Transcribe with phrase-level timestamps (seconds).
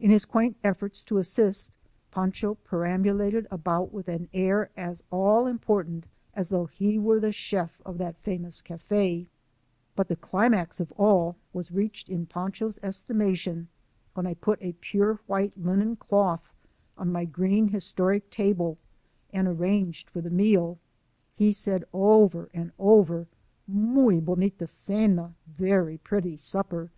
[0.00, 1.70] Jn his• quaint efforts to assist,
[2.10, 8.62] Pancho perambulated around with an air as all important as though he werec/zf/of that famous
[8.62, 9.26] ftj/K
[9.94, 13.68] But the climax of all was reached in Panclio's estimation
[14.14, 16.54] when I put a pure white linen doth
[16.96, 18.78] on my green, historic table
[19.30, 20.78] and arranged for the meal.
[21.34, 23.26] He said over and over:"
[23.68, 26.90] Muy bonita cena!"(•' Very pretty supper